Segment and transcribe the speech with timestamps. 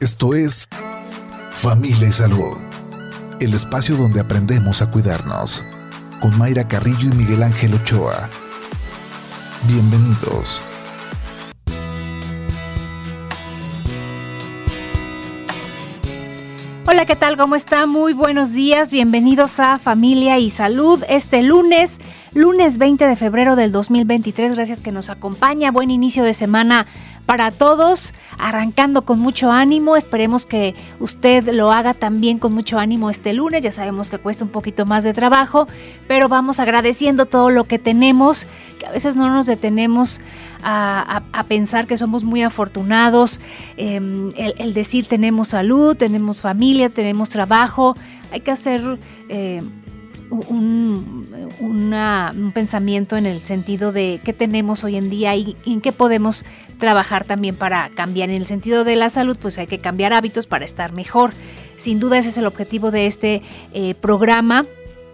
[0.00, 0.66] Esto es
[1.50, 2.56] Familia y Salud,
[3.38, 5.62] el espacio donde aprendemos a cuidarnos,
[6.22, 8.30] con Mayra Carrillo y Miguel Ángel Ochoa.
[9.68, 10.62] Bienvenidos.
[16.86, 17.36] Hola, ¿qué tal?
[17.36, 17.84] ¿Cómo está?
[17.84, 18.90] Muy buenos días.
[18.90, 21.98] Bienvenidos a Familia y Salud este lunes,
[22.32, 24.54] lunes 20 de febrero del 2023.
[24.54, 25.70] Gracias que nos acompaña.
[25.70, 26.86] Buen inicio de semana
[27.30, 29.94] para todos, arrancando con mucho ánimo.
[29.94, 33.62] Esperemos que usted lo haga también con mucho ánimo este lunes.
[33.62, 35.68] Ya sabemos que cuesta un poquito más de trabajo,
[36.08, 38.48] pero vamos agradeciendo todo lo que tenemos,
[38.80, 40.20] que a veces no nos detenemos
[40.64, 43.40] a, pensar que somos muy afortunados.
[43.76, 47.96] Em, el, decir tenemos salud, tenemos familia, tenemos trabajo.
[48.32, 48.98] Hay que hacer...
[49.28, 49.62] Eh,
[50.30, 51.26] un,
[51.60, 56.44] un, pensamiento en el sentido de qué tenemos hoy en día y, en qué podemos
[56.80, 58.30] trabajar también para cambiar.
[58.30, 61.30] En el sentido de la salud, pues hay que cambiar hábitos para estar mejor.
[61.76, 64.66] Sin duda ese es el objetivo de este eh, programa,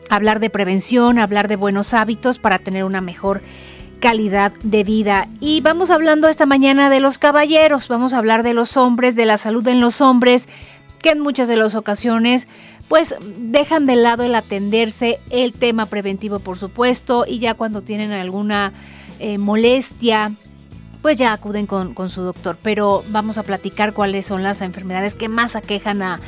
[0.09, 3.43] hablar de prevención, hablar de buenos hábitos para tener una mejor
[4.01, 5.29] calidad de vida.
[5.41, 9.27] Y vamos hablando esta mañana de los caballeros, vamos a hablar de los hombres, de
[9.27, 10.49] la salud en los hombres,
[11.03, 12.49] que en muchas de las ocasiones
[12.89, 18.13] pues dejan de lado el atenderse, el tema preventivo por supuesto, y ya cuando tienen
[18.13, 18.73] alguna
[19.19, 20.33] eh, molestia,
[21.07, 22.59] pues ya acuden con, su doctor.
[22.61, 26.19] Pero vamos a platicar cuáles son las enfermedades que más aquejan a,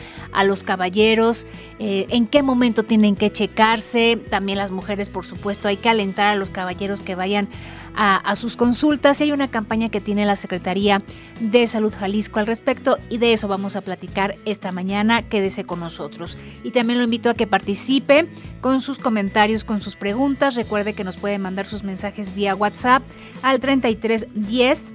[0.44, 1.48] los caballeros,
[1.80, 6.28] eh, en qué momento tienen que checarse, también las mujeres por supuesto, hay que alentar
[6.28, 7.48] a los caballeros que vayan
[7.94, 11.03] a, sus consultas y hay una campaña que tiene la Secretaría
[11.41, 15.22] de Salud Jalisco al respecto y de eso vamos a platicar esta mañana.
[15.22, 16.39] Quédese con nosotros.
[16.62, 18.28] Y también lo invito a que participe
[18.61, 20.55] con sus comentarios, con sus preguntas.
[20.55, 23.03] Recuerde que nos puede mandar sus mensajes vía WhatsApp
[23.42, 24.92] al 3310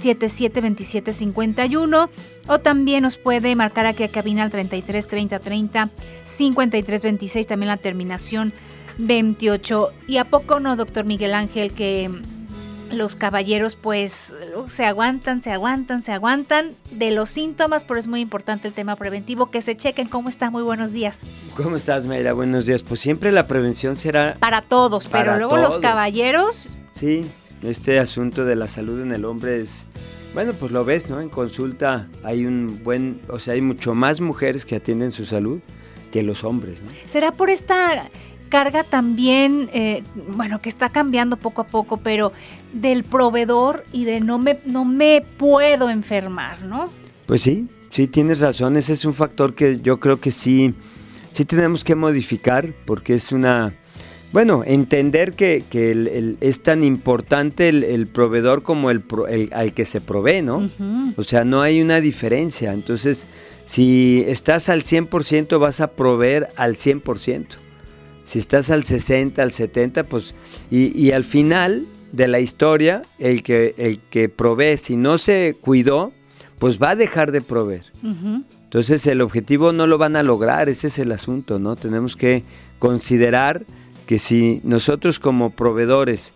[0.00, 2.10] 772751
[2.48, 5.90] o también nos puede marcar aquí a cabina al 33 30 30
[6.26, 8.52] 53 26 también la terminación
[8.98, 12.10] 28 y a poco no doctor Miguel Ángel que
[12.90, 14.32] los caballeros pues
[14.68, 18.96] se aguantan, se aguantan, se aguantan de los síntomas, pero es muy importante el tema
[18.96, 20.08] preventivo, que se chequen.
[20.08, 20.50] ¿Cómo está?
[20.50, 21.22] Muy buenos días.
[21.56, 22.32] ¿Cómo estás, Mayra?
[22.32, 22.82] Buenos días.
[22.82, 24.36] Pues siempre la prevención será...
[24.38, 26.70] Para todos, pero luego los caballeros...
[26.92, 27.26] Sí,
[27.62, 29.84] este asunto de la salud en el hombre es...
[30.34, 31.20] Bueno, pues lo ves, ¿no?
[31.20, 35.60] En consulta hay un buen, o sea, hay mucho más mujeres que atienden su salud
[36.10, 36.90] que los hombres, ¿no?
[37.06, 38.08] ¿Será por esta
[38.48, 42.32] carga también, eh, bueno, que está cambiando poco a poco, pero
[42.72, 46.90] del proveedor y de no me, no me puedo enfermar, ¿no?
[47.26, 50.74] Pues sí, sí tienes razón, ese es un factor que yo creo que sí,
[51.32, 53.72] sí tenemos que modificar porque es una...
[54.32, 55.62] Bueno, entender que,
[56.40, 59.04] es tan importante el, proveedor como el,
[59.52, 60.68] al que se provee, ¿no?
[61.16, 62.72] O sea, no hay una diferencia.
[62.72, 63.28] Entonces,
[63.64, 67.46] si estás al 100%, vas a proveer al 100%.
[68.24, 70.34] Si estás al 60, al 70, pues...
[70.70, 76.12] Y, al final de la historia, el que, el que provee, si no se cuidó,
[76.58, 77.84] pues va a dejar de proveer.
[78.74, 81.76] Entonces el objetivo no lo van a lograr, ese es el asunto, ¿no?
[81.76, 82.42] Tenemos que
[82.78, 83.64] considerar
[84.06, 86.32] que si nosotros como proveedores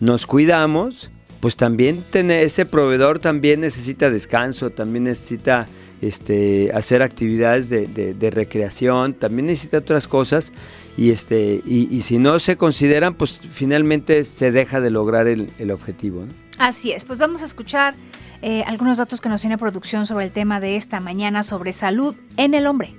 [0.00, 5.66] nos cuidamos, pues también tener, ese proveedor también necesita descanso, también necesita
[6.00, 10.52] este, hacer actividades de, de recreación, también necesita otras cosas
[10.96, 16.24] y este y, si no se consideran pues finalmente se deja de lograr el, objetivo
[16.58, 17.04] así es.
[17.04, 17.94] Pues vamos a escuchar
[18.42, 22.14] eh, algunos datos que nos tiene producción sobre el tema de esta mañana sobre salud
[22.36, 22.94] en el hombre.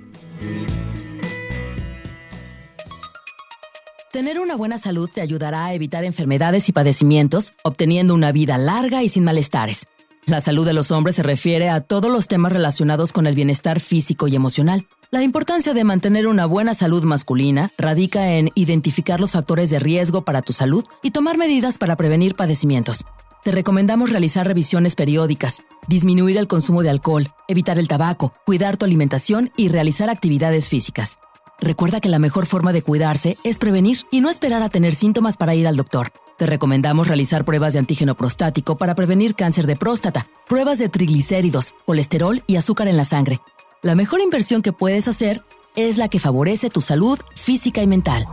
[4.14, 9.02] Tener una buena salud te ayudará a evitar enfermedades y padecimientos, obteniendo una vida larga
[9.02, 9.86] y sin malestares.
[10.26, 13.80] La salud de los hombres se refiere a todos los temas relacionados con el bienestar
[13.80, 19.30] físico y emocional la importancia de mantener una buena salud masculina radica en identificar los
[19.30, 23.04] factores de riesgo para tu salud y tomar medidas para prevenir padecimientos.
[23.44, 28.86] Te recomendamos realizar revisiones periódicas, disminuir el consumo de alcohol, evitar el tabaco, cuidar tu
[28.86, 31.20] alimentación y realizar actividades físicas.
[31.60, 35.36] Recuerda que la mejor forma de cuidarse es prevenir y no esperar a tener síntomas
[35.36, 36.10] para ir al doctor.
[36.36, 41.74] Te recomendamos realizar pruebas de antígeno prostático para prevenir cáncer de próstata, pruebas de triglicéridos,
[41.86, 43.38] colesterol y azúcar en la sangre,
[43.82, 45.42] la mejor inversión que puedes hacer
[45.76, 48.26] es la que favorece tu salud física y mental.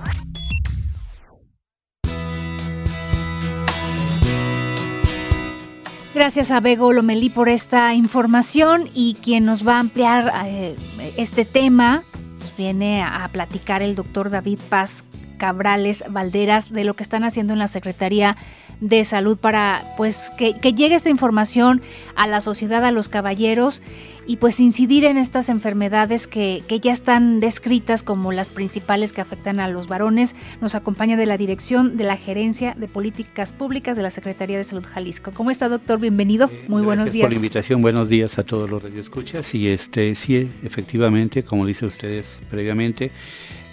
[6.16, 10.76] Gracias a Bego Lomelí por esta información y quien nos va a ampliar eh,
[11.18, 12.04] este tema
[12.40, 15.04] pues viene a platicar el doctor David Paz
[15.42, 18.38] Cabrales Valderas de lo que están haciendo en la Secretaría
[18.80, 21.82] de Salud para pues que, que llegue esta información
[22.16, 23.82] a la sociedad, a los caballeros
[24.28, 29.22] y pues incidir en estas enfermedades que, que, ya están descritas como las principales que
[29.22, 30.36] afectan a los varones.
[30.62, 34.64] Nos acompaña de la dirección de la Gerencia de Políticas Públicas de la Secretaría de
[34.64, 35.32] Salud Jalisco.
[35.34, 36.00] ¿Cómo está, doctor?
[36.00, 36.52] Bienvenido.
[36.54, 37.26] Eh, Muy buenos días.
[37.26, 37.82] por la invitación.
[37.82, 39.56] Buenos días a todos los radioescuchas.
[39.56, 43.12] Y este, sí, efectivamente, como dice ustedes previamente,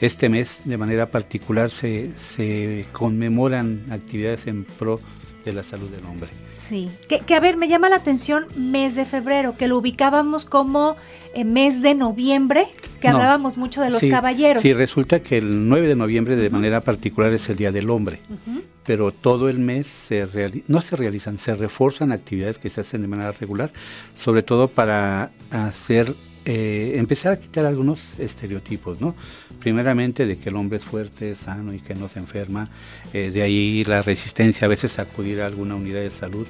[0.00, 5.00] este mes de manera particular se, se conmemoran actividades en pro
[5.44, 6.30] de la salud del hombre.
[6.58, 10.44] Sí, que, que, a ver, me llama la atención mes de febrero, que lo ubicábamos
[10.44, 10.96] como
[11.34, 12.66] eh, mes de noviembre,
[13.00, 14.62] que no, hablábamos mucho de los sí, caballeros.
[14.62, 16.52] Sí, resulta que el 9 de noviembre de uh -huh.
[16.52, 18.62] manera particular es el Día del Hombre, uh -huh.
[18.84, 20.26] pero todo el mes se
[20.66, 23.70] no se realizan, se refuerzan actividades que se hacen de manera regular,
[24.14, 26.12] sobre todo para hacer,
[26.50, 29.14] eh, empezar a quitar algunos estereotipos, ¿no?
[29.60, 32.70] primeramente de que el hombre es fuerte, sano y que no se enferma,
[33.12, 36.46] eh, de ahí la resistencia a veces a acudir a alguna unidad de salud,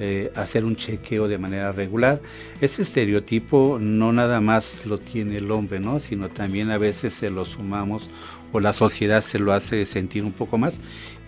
[0.00, 2.22] eh, hacer un chequeo de manera regular.
[2.62, 6.00] Ese estereotipo no nada más lo tiene el hombre, ¿no?
[6.00, 8.08] sino también a veces se lo sumamos
[8.50, 10.78] o la sociedad se lo hace sentir un poco más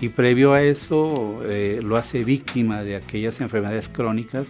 [0.00, 4.46] y previo a eso eh, lo hace víctima de aquellas enfermedades crónicas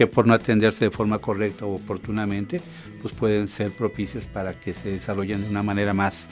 [0.00, 2.62] que por no atenderse de forma correcta o oportunamente,
[3.02, 6.30] pues pueden ser propicias para que se desarrollen de una manera más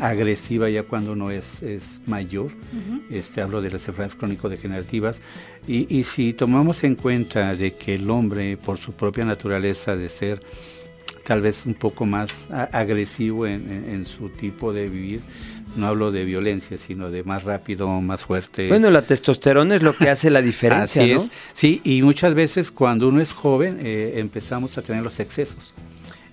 [0.00, 2.46] agresiva ya cuando uno es, es mayor.
[2.46, 3.02] Uh -huh.
[3.10, 5.20] este, hablo de las enfermedades crónico-degenerativas.
[5.68, 10.08] Y, y si tomamos en cuenta de que el hombre, por su propia naturaleza de
[10.08, 10.40] ser
[11.22, 15.20] tal vez un poco más agresivo en, en, en su tipo de vivir,
[15.76, 18.68] no hablo de violencia, sino de más rápido, más fuerte.
[18.68, 21.20] Bueno, la testosterona es lo que hace la diferencia, Así ¿no?
[21.20, 21.30] es.
[21.52, 25.74] Sí, y muchas veces cuando uno es joven eh, empezamos a tener los excesos.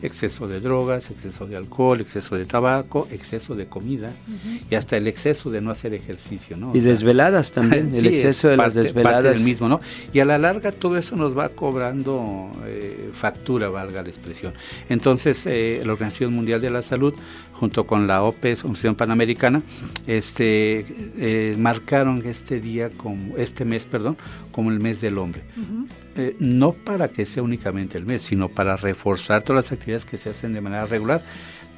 [0.02, 4.62] Exceso de drogas, exceso de alcohol, exceso de tabaco, exceso de comida uh -huh.
[4.70, 6.76] y hasta el exceso de no hacer ejercicio, ¿no?
[6.76, 9.24] Y o sea, desveladas también, sí, el exceso de parte, las desveladas.
[9.24, 9.80] Parte del mismo, ¿no?
[10.14, 14.54] Y a la larga todo eso nos va cobrando eh, factura, valga la expresión.
[14.90, 17.14] Entonces, eh, la Organización Mundial de la Salud
[17.54, 19.62] junto con la OPES, Organización Panamericana,
[20.08, 20.86] este,
[21.18, 24.18] eh, marcaron este día, como, este mes, perdón,
[24.52, 25.44] como el mes del hombre.
[25.56, 25.88] Uh -huh.
[26.16, 30.18] eh, no para que sea únicamente el mes, sino para reforzar todas las actividades que
[30.18, 31.22] se hacen de manera regular,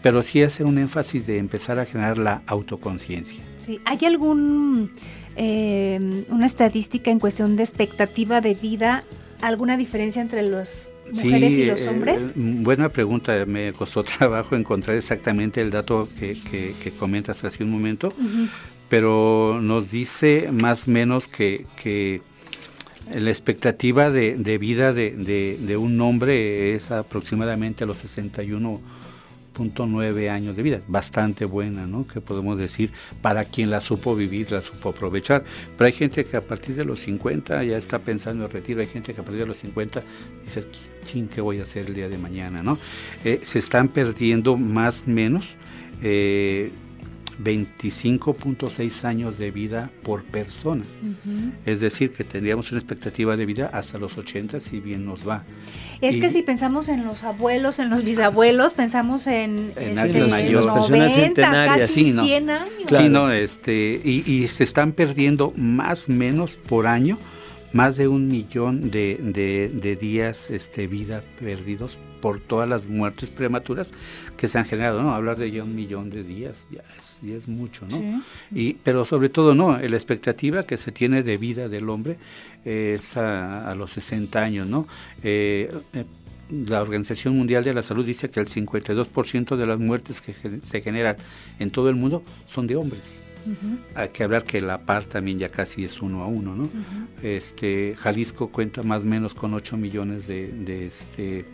[0.02, 3.42] pero sí hacer un énfasis de empezar a generar la autoconciencia.
[3.58, 4.92] Sí, ¿hay algún
[5.36, 9.04] eh, una estadística en cuestión de expectativa de vida,
[9.42, 12.24] alguna diferencia entre los mujeres sí, y los hombres?
[12.24, 17.64] Eh, buena pregunta, me costó trabajo encontrar exactamente el dato que, que, que comentas hace
[17.64, 18.50] un momento, uh -huh.
[18.90, 22.22] pero nos dice más o menos que, que
[23.14, 28.04] la expectativa de, de vida de, de, de, un hombre es aproximadamente a los
[29.56, 32.06] 61.9 años de vida, bastante buena, ¿no?
[32.06, 32.92] Que podemos decir
[33.22, 35.44] para quien la supo vivir, la supo aprovechar.
[35.78, 38.88] Pero hay gente que a partir de los 50 ya está pensando en retiro, hay
[38.88, 40.04] gente que a partir de los 50
[40.44, 40.66] dice,
[41.06, 42.64] ching, ¿qué voy a hacer el día de mañana?
[42.64, 42.78] ¿no?
[43.24, 45.56] Eh, se están perdiendo más o menos
[46.02, 46.72] eh,
[47.44, 50.84] 25.6 años de vida por persona.
[50.84, 51.52] Uh -huh.
[51.66, 55.44] Es decir, que tendríamos una expectativa de vida hasta los 80 si bien nos va.
[56.02, 60.28] Es y, que si pensamos en los abuelos, en los bisabuelos, pensamos en, en este,
[60.28, 60.66] mayor.
[60.66, 62.24] 90, casi sí, no.
[62.24, 62.70] 100 años.
[62.88, 63.04] Claro.
[63.04, 67.18] Sí, no, este, y, y, se están perdiendo más o menos por año
[67.76, 73.30] más de un millón de, de, de días este, vida perdidos por todas las muertes
[73.30, 73.92] prematuras
[74.38, 75.14] que se han generado, ¿no?
[75.14, 77.98] Hablar de ya un millón de días ya es, ya es mucho, ¿no?
[77.98, 78.22] Sí.
[78.54, 79.78] Y, pero sobre todo, ¿no?
[79.78, 82.18] La expectativa que se tiene de vida del hombre
[82.64, 84.88] es a, a los 60 años, ¿no?
[85.24, 86.06] Eh, eh,
[86.50, 90.82] la Organización Mundial de la Salud dice que el 52% de las muertes que se
[90.82, 91.18] generan
[91.60, 93.25] en todo el mundo son de hombres.
[93.46, 93.78] Uh -huh.
[93.96, 96.64] Hay que hablar que la par también ya casi es uno a uno, ¿no?
[96.64, 97.24] Uh -huh.
[97.24, 101.46] Este Jalisco cuenta más o menos con 8 millones de, de, este,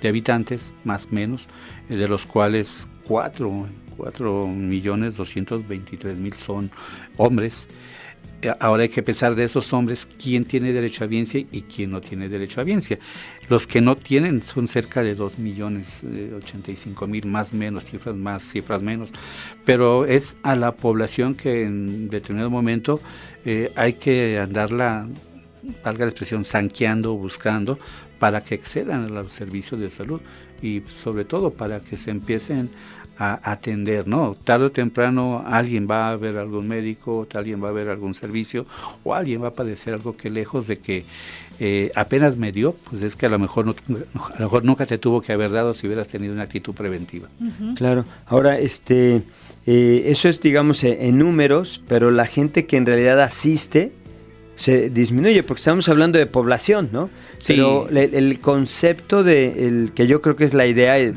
[0.00, 1.48] de habitantes, más o menos,
[1.88, 6.70] de los cuales 4, 4 millones 223 mil son
[7.16, 7.68] hombres.
[8.58, 12.00] Ahora hay que pensar de esos hombres quién tiene derecho a biencia y quién no
[12.00, 12.98] tiene derecho a biencia.
[13.48, 18.16] Los que no tienen son cerca de 2 millones eh, 85 mil, más menos, cifras
[18.16, 19.12] más, cifras menos.
[19.64, 23.00] Pero es a la población que en determinado momento
[23.44, 25.06] eh, hay que andarla,
[25.84, 27.78] valga la expresión, sanqueando, buscando,
[28.18, 30.20] para que accedan a los servicios de salud
[30.62, 32.70] y sobre todo para que se empiecen
[33.22, 34.34] a atender, ¿no?
[34.34, 38.66] Tarde o temprano alguien va a ver algún médico, alguien va a ver algún servicio
[39.04, 41.04] o alguien va a padecer algo que lejos de que
[41.60, 44.86] eh, apenas me dio, pues es que a lo mejor no, a lo mejor nunca
[44.86, 47.28] te tuvo que haber dado si hubieras tenido una actitud preventiva.
[47.38, 47.74] Uh -huh.
[47.76, 48.04] Claro.
[48.26, 49.22] Ahora, este,
[49.66, 53.92] eh, eso es, digamos, en números, pero la gente que en realidad asiste
[54.56, 57.08] se disminuye, porque estamos hablando de población, ¿no?
[57.38, 57.54] Sí.
[57.54, 61.12] Pero el, concepto de, el, que yo creo que es la idea de,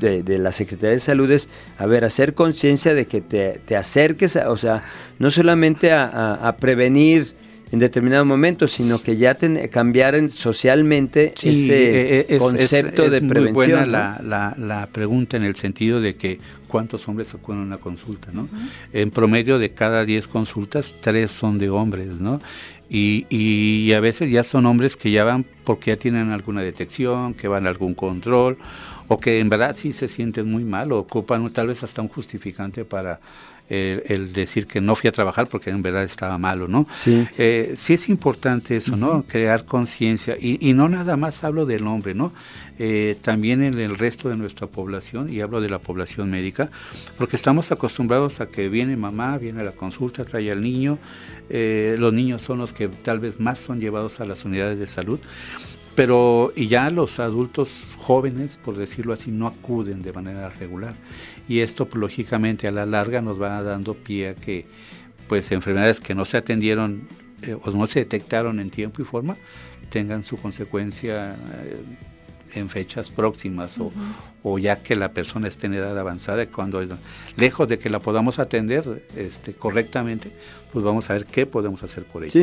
[0.00, 3.76] de- de la Secretaría de Salud es, a ver, hacer conciencia de que te, te
[3.76, 4.84] acerques, a- o sea,
[5.18, 7.34] no solamente a, a- a prevenir
[7.72, 12.38] en determinado momento, sino que ya ten- cambiar en- socialmente Sí, ese eh, eh, es-
[12.38, 13.54] concepto es- de es muy prevención.
[13.80, 13.92] buena ¿no?
[13.92, 16.38] la, la- la pregunta en el sentido de que
[16.68, 18.48] cuántos hombres acuden a una consulta, ¿no?
[18.92, 22.40] En promedio de cada 10 consultas, 3 son de hombres, ¿no?
[22.88, 27.34] Y, y a veces ya son hombres que ya van porque ya tienen alguna detección,
[27.34, 28.58] que van a algún control,
[29.08, 32.08] o que en verdad sí se sienten muy mal, o ocupan tal vez hasta un
[32.08, 33.20] justificante para
[33.68, 36.86] el, el decir que no fui a trabajar porque en verdad estaba malo, ¿no?
[37.02, 37.26] Sí.
[37.38, 39.24] Eh, sí es importante eso, ¿no?
[39.24, 40.36] Crear conciencia.
[40.40, 42.32] Y, y no nada más hablo del hombre, ¿no?
[42.78, 46.70] Eh, también en el resto de nuestra población, y hablo de la población médica,
[47.16, 50.98] porque estamos acostumbrados a que viene mamá, viene a la consulta, trae al niño.
[51.48, 54.86] eh, los niños son los que tal vez más son llevados a las unidades de
[54.86, 55.18] salud.
[55.94, 60.94] Pero y ya los adultos jóvenes, por decirlo así, no acuden de manera regular.
[61.48, 64.66] Y esto, pues, lógicamente, a la larga nos va dando pie a que
[65.28, 67.08] pues enfermedades que no se atendieron
[67.42, 69.36] eh, o no se detectaron en tiempo y forma
[69.90, 71.76] tengan su consecuencia eh,
[72.54, 73.92] en fechas próximas o,
[74.42, 76.82] o ya que la persona esté en edad avanzada, cuando
[77.36, 80.30] lejos de que la podamos atender este, correctamente,
[80.72, 82.32] pues vamos a ver qué podemos hacer por ella.
[82.32, 82.40] Sí,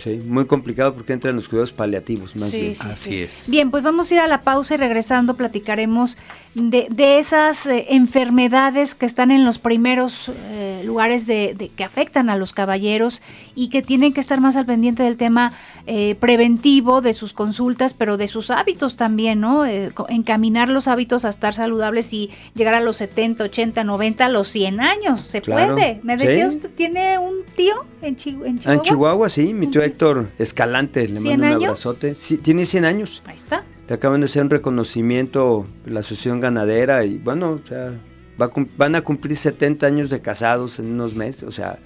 [0.00, 2.74] sí, muy complicado porque entran los cuidados paliativos más Sí, bien.
[2.74, 3.22] sí, Así sí.
[3.22, 3.42] es.
[3.46, 6.16] Bien, pues vamos a ir a la pausa y regresando platicaremos
[6.54, 11.84] de, de esas eh, enfermedades que están en los primeros eh, lugares de, de- que
[11.84, 13.22] afectan a los caballeros
[13.54, 15.52] y que tienen que estar más al pendiente del tema
[15.86, 19.64] eh, preventivo de sus consultas, pero de sus hábitos también, ¿no?
[19.64, 24.28] Eh, encaminar los hábitos a estar saludables y llegar a los 70, 80, 90, a
[24.28, 25.22] los 100 años.
[25.22, 25.74] Se Claro.
[25.74, 26.00] puede.
[26.02, 26.56] Me decía Sí.
[26.56, 28.82] usted, ¿tiene un tío en, Chi- en Ah, en Chihuahua?
[28.82, 31.64] Chihuahua, sí, mi tío Héctor Escalante, le ¿Cien mando un años?
[31.64, 32.14] abrazote.
[32.14, 33.22] Sí, tiene 100 años.
[33.26, 33.64] Ahí está.
[33.86, 37.92] Te acaban de hacer un reconocimiento la Asociación Ganadera y bueno, o sea,
[38.40, 41.78] va a van a cumplir 70 años de casados en unos meses, o sea,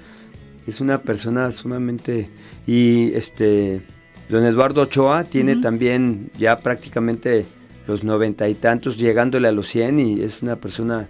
[0.66, 2.28] es una persona sumamente
[2.66, 3.82] y este
[4.28, 7.44] don Eduardo Ochoa tiene también ya prácticamente
[7.87, 11.08] los noventa y tantos llegándole a los 100 y es una persona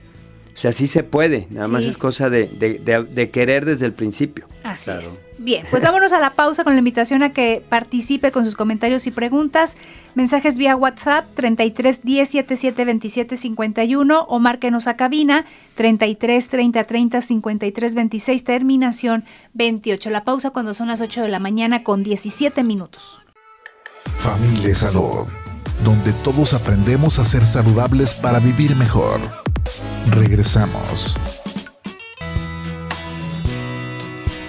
[0.54, 3.86] o sea, sí se puede, nada más es cosa de, de- de- de querer desde
[3.86, 4.46] el principio.
[4.62, 5.00] Así Claro.
[5.02, 5.20] es.
[5.36, 9.06] Bien, pues vámonos a la pausa con la invitación a que participe con sus comentarios
[9.08, 9.76] y preguntas.
[10.14, 15.44] Mensajes vía WhatsApp 33 10 77 27 51 o márquenos a cabina
[15.74, 20.08] 33 30 30 53 26 terminación 28.
[20.10, 23.18] La pausa cuando son las 8 de la mañana con 17 minutos.
[24.18, 25.26] Familia Salud,
[25.84, 29.20] donde todos aprendemos a ser saludables para vivir mejor.
[30.10, 31.14] Regresamos.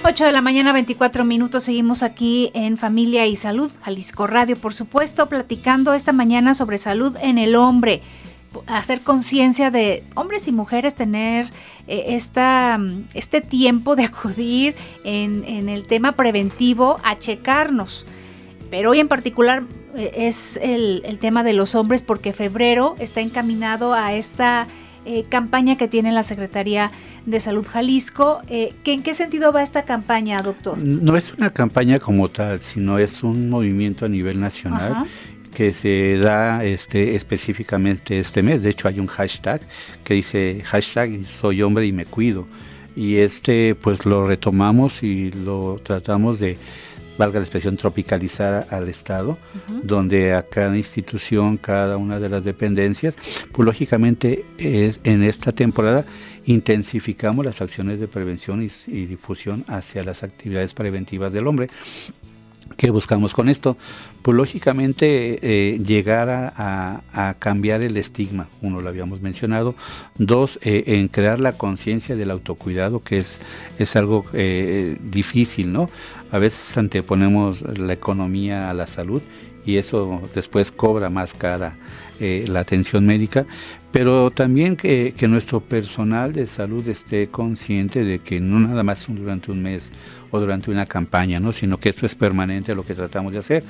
[0.07, 1.63] 8 de la mañana, 24 minutos.
[1.63, 7.17] Seguimos aquí en Familia y Salud, Jalisco Radio, por supuesto, platicando esta mañana sobre salud
[7.21, 8.03] en el hombre.
[8.67, 11.49] Hacer conciencia de hombres y mujeres, tener
[11.87, 12.79] eh, esta,
[13.15, 18.05] este tiempo de acudir en, el tema preventivo a checarnos.
[18.69, 19.63] Pero hoy en particular
[19.95, 24.67] eh, es el tema de los hombres porque febrero está encaminado a esta
[25.05, 26.91] eh, campaña que tiene la Secretaría
[27.25, 28.41] de Salud Jalisco.
[28.49, 30.77] Eh, ¿que- ¿En qué sentido va esta campaña, doctor?
[30.77, 35.05] No es una campaña como tal, sino es un movimiento a nivel nacional Ajá.
[35.53, 38.61] que se da este, específicamente este mes.
[38.63, 39.61] De hecho, hay un hashtag
[40.03, 42.47] que dice hashtag soy hombre y me cuido.
[42.97, 46.57] Y este pues lo retomamos y lo tratamos de,
[47.17, 49.37] valga la expresión, tropicalizar al Estado,
[49.83, 53.15] donde a cada institución, cada una de las dependencias,
[53.51, 56.05] pues lógicamente es- en esta temporada
[56.45, 61.69] intensificamos las acciones de prevención y, y difusión hacia las actividades preventivas del hombre.
[62.77, 63.77] ¿Qué buscamos con esto?
[64.21, 69.75] Pues lógicamente eh, llegar a, cambiar el estigma, uno lo habíamos mencionado,
[70.17, 73.39] dos, eh, en crear la conciencia del autocuidado, que es,
[73.79, 75.89] es algo eh, difícil, ¿no?
[76.31, 79.21] A veces anteponemos la economía a la salud
[79.65, 81.77] y eso después cobra más cara
[82.19, 83.45] la atención médica,
[83.91, 89.05] pero también que, que nuestro personal de salud esté consciente de que no nada más
[89.07, 89.91] durante un mes
[90.35, 91.51] o durante una campaña, ¿no?
[91.51, 93.63] sino que esto es permanente lo que tratamos de hacer.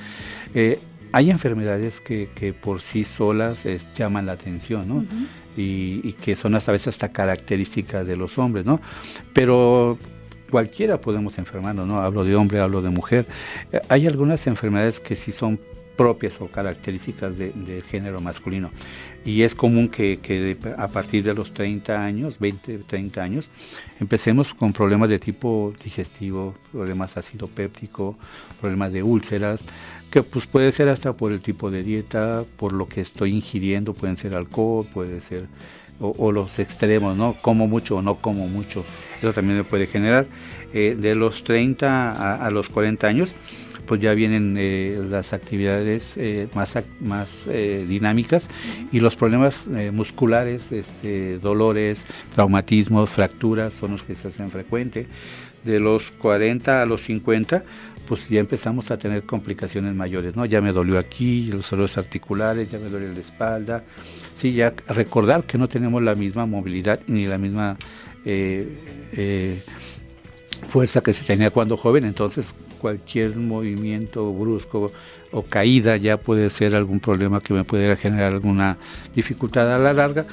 [0.54, 0.78] Eh,
[1.12, 5.04] hay enfermedades que, que por sí solas eh, llaman la atención, ¿no?
[5.56, 8.80] y, y que son hasta a veces hasta características de los hombres, ¿no?
[9.32, 9.98] Pero
[10.50, 12.00] cualquiera podemos enfermarnos, ¿no?
[12.00, 13.26] Hablo de hombre, hablo de mujer.
[13.72, 15.58] Eh, hay algunas enfermedades que sí son
[15.96, 18.70] propias o características del género masculino.
[19.24, 23.50] Y es común que, a partir de los 30 años, 20, 30 años,
[23.98, 28.16] empecemos con problemas de tipo digestivo, problemas ácido péptico,
[28.60, 29.62] problemas de úlceras,
[30.10, 33.94] que pues puede ser hasta por el tipo de dieta, por lo que estoy ingiriendo,
[33.94, 35.46] pueden ser alcohol, puede ser
[36.00, 37.36] o, los extremos, ¿no?
[37.40, 38.84] Como mucho o no como mucho,
[39.18, 40.26] eso también me puede generar.
[40.74, 43.34] Eh, de los 30 a, los 40 años,
[43.86, 48.48] pues ya vienen eh, las actividades eh, más, más dinámicas
[48.92, 55.06] y los problemas musculares, este, dolores, traumatismos, fracturas son los que se hacen frecuente.
[55.64, 57.64] De los 40 a los 50,
[58.06, 60.46] pues ya empezamos a tener complicaciones mayores, ¿no?
[60.46, 63.84] Ya me dolió aquí, los dolores articulares, ya me duele la espalda.
[64.34, 67.76] Sí, ya recordar que no tenemos la misma movilidad ni la misma
[68.24, 68.68] eh,
[69.12, 69.62] eh,
[70.70, 72.54] fuerza que se tenía cuando joven, entonces
[72.86, 74.92] cualquier movimiento brusco
[75.32, 78.76] o caída ya puede ser algún problema que me pudiera generar alguna
[79.12, 80.24] dificultad a la larga.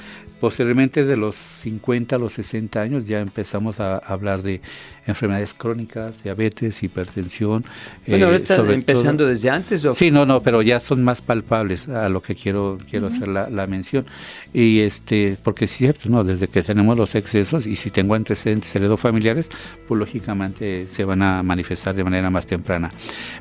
[0.44, 4.60] Posteriormente de los 50 a los 60 años ya empezamos a hablar de
[5.06, 7.64] enfermedades crónicas, diabetes, hipertensión.
[8.06, 9.80] Bueno, eh, empezando desde antes.
[9.94, 13.66] Sí, no, no, pero ya son más palpables a lo que quiero quiero hacer la,
[13.66, 14.04] mención.
[14.52, 18.76] Y este, porque es cierto, no, desde que tenemos los excesos y si tengo antecedentes
[18.76, 19.48] heredofamiliares,
[19.88, 22.92] pues lógicamente se van a manifestar de manera más temprana.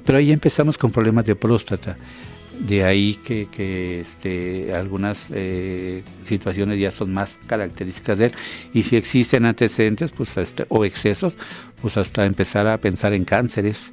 [0.06, 1.98] Pero ahí empezamos con problemas de próstata.
[2.60, 8.32] De ahí que, este, algunas eh, situaciones ya son más características de él.
[8.74, 10.36] Y si existen antecedentes pues
[10.70, 11.38] o excesos,
[11.82, 13.92] pues hasta empezar a pensar en cánceres,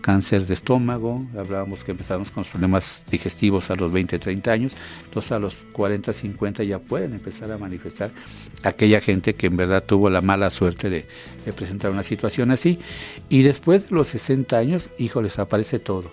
[0.00, 4.72] cáncer de estómago, hablábamos que empezamos con los problemas digestivos a los 20, 30 años,
[5.04, 8.10] entonces a los 40, 50 ya pueden empezar a manifestar
[8.62, 11.06] aquella gente que en verdad tuvo la mala suerte de,
[11.44, 12.78] de presentar una situación así.
[13.28, 16.10] Y después de los 60 años, híjoles, aparece todo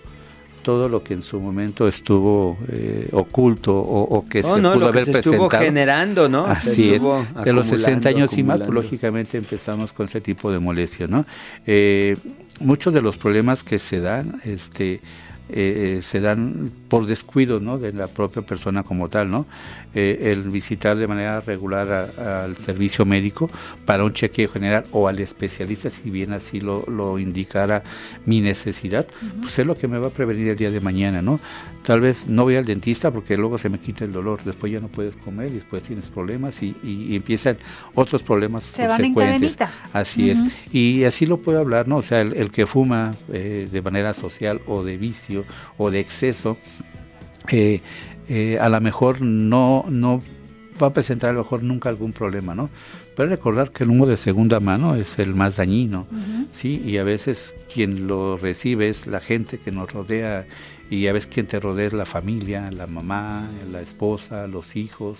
[0.68, 5.04] todo lo que en su momento estuvo eh, oculto o, que oh, se pudo haber
[5.04, 5.48] presentado.
[5.48, 6.44] generando, ¿no?
[6.44, 7.02] Así es.
[7.42, 11.24] De los 60 años y más, pues, lógicamente empezamos con ese tipo de molestia, ¿no?
[11.66, 12.18] Eh,
[12.60, 15.00] muchos de los problemas que se dan, este,
[15.48, 17.78] eh, se dan por descuido ¿no?
[17.78, 19.46] de la propia persona como tal, ¿no?
[19.94, 23.50] Eh, el visitar de manera regular al servicio médico
[23.84, 27.82] para un chequeo general o al especialista, si bien así lo, lo indicara
[28.26, 29.06] mi necesidad,
[29.40, 31.40] pues es lo que me va a prevenir el día de mañana, ¿no?
[31.88, 34.78] Tal vez no voy al dentista porque luego se me quita el dolor, después ya
[34.78, 36.76] no puedes comer y después tienes problemas y,
[37.16, 37.56] empiezan
[37.94, 39.56] otros problemas se subsecuentes.
[39.56, 40.38] Van así es.
[40.70, 41.96] Y así lo puedo hablar, ¿no?
[41.96, 45.46] O sea, el, que fuma eh, de manera social o de vicio
[45.78, 46.58] o de exceso,
[47.50, 47.80] eh,
[48.28, 50.22] eh, a lo mejor no, no
[50.80, 52.70] va a presentar a lo mejor nunca algún problema, ¿no?
[53.16, 56.06] Pero recordar que el humo de segunda mano es el más dañino,
[56.52, 56.80] ¿sí?
[56.84, 60.46] Y a veces quien lo recibe es la gente que nos rodea
[60.88, 65.18] y a veces quien te rodea es la familia, la mamá, la esposa, los hijos,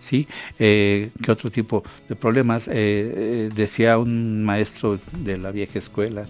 [0.00, 0.28] ¿sí?
[0.58, 2.68] Eh, ¿Qué otro tipo de problemas?
[2.70, 6.26] Eh, decía un maestro de la vieja escuela,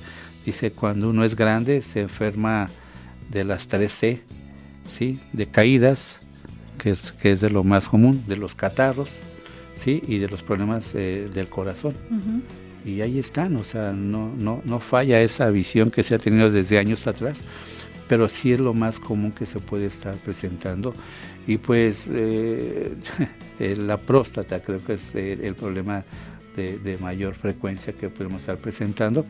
[0.47, 2.71] dice, cuando uno es grande se enferma
[3.31, 4.21] de las 3C,
[4.91, 5.19] ¿sí?
[5.33, 6.17] De caídas,
[6.79, 9.11] que es, que es de lo más común, de los catarros,
[9.77, 10.03] ¿sí?
[10.07, 11.95] Y de los problemas eh, del corazón.
[12.85, 16.51] Y ahí están, o sea, no, no, no falla esa visión que se ha tenido
[16.51, 17.41] desde años atrás,
[18.09, 20.95] pero sí es lo más común que se puede estar presentando.
[21.47, 22.95] Y pues eh,
[23.59, 26.05] la próstata creo que es eh, el problema
[26.57, 29.25] de, mayor frecuencia que podemos estar presentando,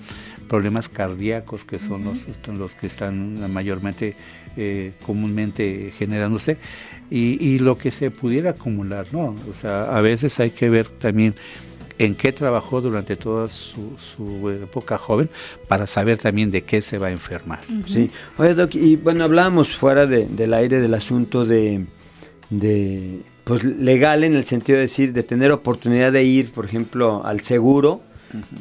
[0.48, 4.16] problemas cardíacos que son los, los, que están mayormente
[4.56, 6.58] eh, comúnmente generándose
[7.10, 9.34] y, lo que se pudiera acumular, ¿no?
[9.50, 11.34] O sea, a veces hay que ver también
[11.98, 13.98] en qué trabajó durante toda su,
[14.62, 15.28] época joven
[15.66, 17.60] para saber también de qué se va a enfermar.
[17.86, 21.84] Sí, oye Doc, y bueno, hablábamos fuera del aire del asunto de,
[22.48, 27.24] de pues legal en el sentido de decir, de tener oportunidad de ir, por ejemplo,
[27.24, 28.00] al seguro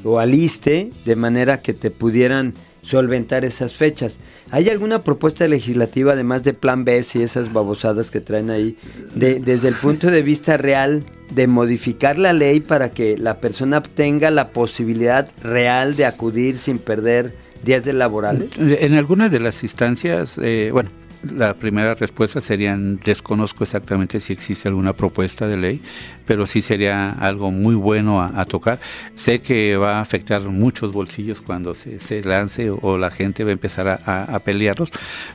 [0.04, 4.18] o al ISTE, de manera que te pudieran solventar esas fechas.
[4.52, 8.78] ¿Hay alguna propuesta legislativa, además de Plan B y esas babosadas que traen ahí,
[9.14, 13.84] de, desde el punto de vista real, de modificar la ley para que la persona
[13.84, 18.50] tenga la posibilidad real de acudir sin perder días de laborales?
[18.58, 20.90] En algunas de las instancias, eh, bueno,
[21.24, 25.82] la primera respuesta sería desconozco exactamente si existe alguna propuesta de ley,
[26.26, 28.80] pero sí sería algo muy bueno a, tocar.
[29.16, 33.54] Sé que va a afectar muchos bolsillos cuando se, lance o, la gente va a
[33.54, 34.92] empezar a, pelearlos,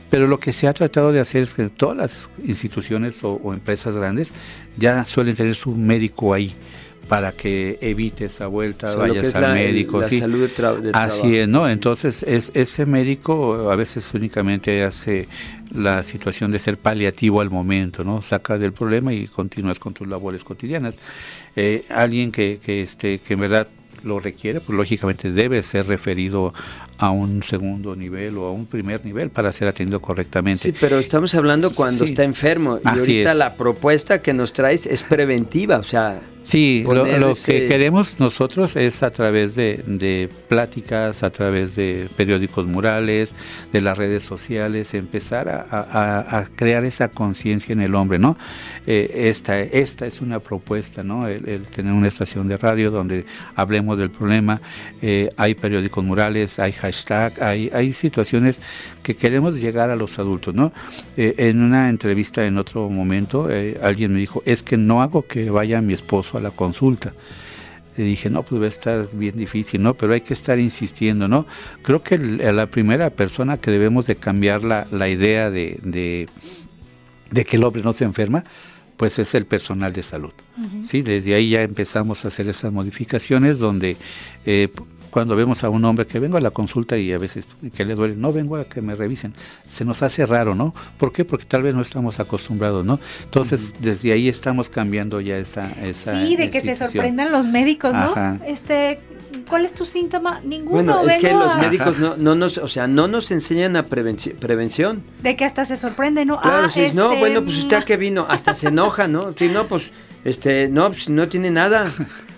[0.09, 3.95] pero lo que se ha tratado de hacer es que todas las instituciones o, empresas
[3.95, 4.33] grandes
[4.77, 6.53] ya suelen tener su médico ahí
[7.07, 10.03] para que evite esa vuelta, vayas al médico.
[10.03, 10.21] sí.
[10.93, 11.69] Así es, ¿no?
[11.69, 15.27] Entonces es, ese médico a veces únicamente hace
[15.73, 18.21] la situación de ser paliativo al momento, ¿no?
[18.21, 20.97] Saca del problema y continúas con tus labores cotidianas.
[21.55, 23.67] Eh, alguien que, que, este, que en verdad
[24.03, 26.53] lo requiere, pues lógicamente debe ser referido
[26.97, 30.63] a un segundo nivel o a un primer nivel para ser atendido correctamente.
[30.63, 35.03] Sí, pero estamos hablando cuando está enfermo y ahorita la propuesta que nos traes es
[35.03, 41.75] preventiva, o sea, Sí, lo, que queremos nosotros es a través de, pláticas, a través
[41.75, 43.33] de periódicos murales,
[43.71, 48.37] de las redes sociales, empezar a, crear esa conciencia en el hombre, ¿no?
[48.85, 51.27] Eh, esta, esta es una propuesta, ¿no?
[51.27, 54.61] El, tener una estación de radio donde hablemos del problema.
[55.01, 58.61] Eh, hay periódicos murales, hay hashtag, hay, hay situaciones
[59.03, 60.71] que queremos llegar a los adultos, ¿no?
[61.17, 63.47] Eh, en una entrevista en otro momento,
[63.81, 67.13] alguien me dijo, es que no hago que vaya mi esposo a la consulta.
[67.97, 69.93] Le dije, no, pues va a estar bien difícil, ¿no?
[69.93, 71.45] Pero hay que estar insistiendo, ¿no?
[71.81, 76.27] Creo que la primera persona que debemos de cambiar la, la idea de, de,
[77.45, 78.43] que el hombre no se enferma,
[78.97, 80.33] pues es el personal de salud.
[80.87, 83.97] Sí, desde ahí ya empezamos a hacer esas modificaciones donde
[84.45, 84.69] eh,
[85.15, 87.95] cuando vemos a un hombre que vengo a la consulta y a veces que le
[87.95, 89.33] duele, no vengo a que me revisen,
[89.65, 90.75] se nos hace raro, ¿no?
[90.97, 91.23] ¿Por qué?
[91.23, 92.99] Porque tal vez no estamos acostumbrados, ¿no?
[93.23, 95.71] Entonces, desde ahí estamos cambiando ya esa...
[95.81, 98.13] esa sí, de que se sorprendan los médicos, ¿no?
[98.45, 98.99] Este,
[99.47, 100.41] ¿cuál es tu síntoma?
[100.43, 100.73] Ninguno.
[100.73, 105.01] Bueno, es que los médicos no, no, nos, o sea, no nos enseñan a prevención.
[105.23, 106.41] De que hasta se sorprende, ¿no?
[106.41, 106.81] Claro, ah, no,
[107.13, 109.33] este, bueno, pues usted a qué vino, hasta se enoja, ¿no?
[109.37, 109.91] Sí, no, pues,
[110.25, 111.85] este, no, pues no tiene nada.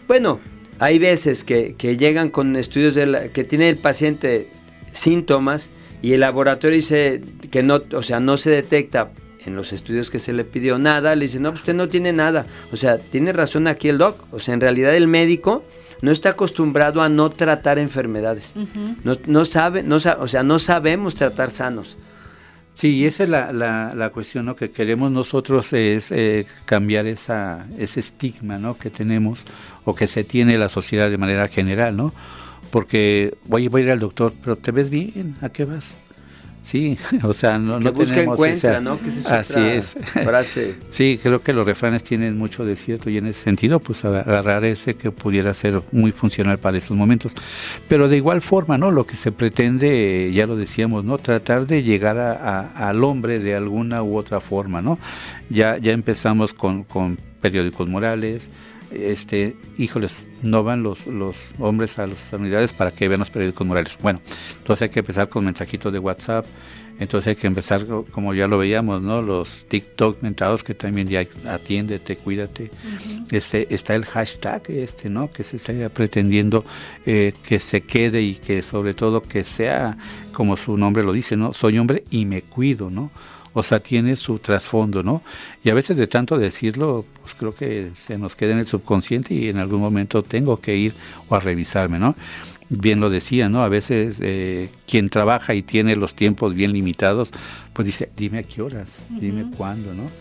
[0.07, 0.39] Bueno,
[0.79, 4.47] hay veces que, llegan con estudios de que tiene el paciente
[4.91, 5.69] síntomas
[6.01, 9.11] y el laboratorio dice que no, o sea, no se detecta
[9.45, 12.13] en los estudios que se le pidió nada, le dice, no, pues usted no tiene
[12.13, 12.45] nada.
[12.71, 14.21] O sea, tiene razón aquí el doc.
[14.31, 15.63] O sea, en realidad el médico
[16.01, 18.53] no está acostumbrado a no tratar enfermedades.
[19.03, 21.97] no, sabe, no, o sea, no sabemos tratar sanos.
[22.77, 24.55] Sí, esa es la, la, cuestión ¿no?
[24.55, 28.77] que queremos nosotros es eh, cambiar esa, ese estigma ¿no?
[28.77, 29.45] que tenemos
[29.83, 32.13] o que se tiene la sociedad de manera general, ¿no?
[32.69, 35.37] Porque voy a ir al doctor, pero ¿te ves bien?
[35.41, 35.97] ¿A qué vas?
[36.67, 38.99] Sí, o sea, no, no busca encuentra, ¿no?
[38.99, 39.95] Que así es.
[40.25, 40.75] Frase.
[40.89, 44.65] Sí, creo que los refranes tienen mucho de cierto y en ese sentido, pues agarrar
[44.65, 47.33] ese que pudiera ser muy funcional para esos momentos.
[47.87, 48.91] Pero de igual forma, ¿no?
[48.91, 51.17] Lo que se pretende, ya lo decíamos, ¿no?
[51.19, 54.99] Tratar de llegar al hombre de alguna u otra forma, ¿no?
[55.49, 58.49] Ya, ya empezamos con, con periódicos morales,
[58.91, 63.65] este, híjoles, no van los, los hombres a las unidades para que vean los periódicos
[63.65, 63.97] morales.
[64.01, 64.21] Bueno,
[64.57, 66.45] entonces hay que empezar con mensajitos de WhatsApp,
[66.99, 69.21] entonces hay que empezar, como ya lo veíamos, ¿no?
[69.21, 72.71] Los TikTok mentados que también ya atiéndete, cuídate.
[73.31, 75.31] este, está el hashtag este, ¿no?
[75.31, 76.65] Que se está pretendiendo
[77.05, 79.97] eh, que se quede y que sobre todo que sea,
[80.33, 81.53] como su nombre lo dice, ¿no?
[81.53, 83.11] Soy hombre y me cuido, ¿no?
[83.57, 85.23] O sea, tiene su trasfondo, ¿no?
[85.63, 89.33] Y a veces de tanto decirlo, pues creo que se nos queda en el subconsciente
[89.33, 90.93] y en algún momento tengo que ir
[91.27, 92.15] o a revisarme, ¿no?
[92.69, 93.63] Bien lo decía, ¿no?
[93.63, 97.31] A veces eh, quien trabaja y tiene los tiempos bien limitados,
[97.73, 100.11] pues dice, dime a qué horas, dime cuándo, ¿no?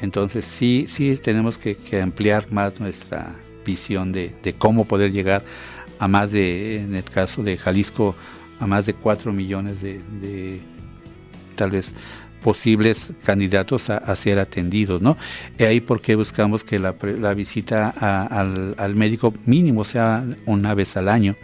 [0.00, 5.44] Entonces sí, sí tenemos que, ampliar más nuestra visión de, cómo poder llegar
[6.00, 8.16] a más de, en el caso de Jalisco,
[8.58, 10.60] a más de 4 millones de, de
[11.54, 11.94] tal vez
[12.42, 15.16] posibles candidatos a, ser atendidos, ¿no?
[15.58, 16.92] Y ahí porque buscamos que la,
[17.34, 21.36] visita al, médico mínimo sea una vez al año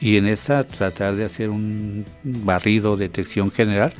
[0.00, 3.94] y en esta tratar de hacer un barrido, detección general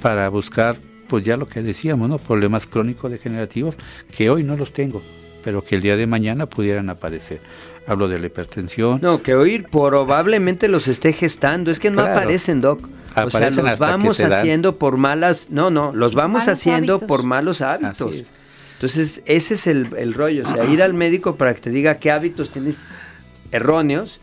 [0.00, 2.18] para buscar, pues ya lo que decíamos, ¿no?
[2.18, 3.76] Problemas crónicos degenerativos
[4.16, 5.02] que hoy no los tengo,
[5.44, 7.40] pero que el día de mañana pudieran aparecer
[7.84, 9.00] hablo de la hipertensión.
[9.02, 13.78] No, que hoy probablemente los esté gestando, es que no aparecen, Doc o sea, los
[13.78, 18.24] vamos haciendo por malas, no, no, los vamos haciendo por malos hábitos.
[18.74, 22.10] Entonces, ese es el, rollo, o sea, ir al médico para que te diga qué
[22.10, 22.86] hábitos tienes
[23.52, 24.20] erróneos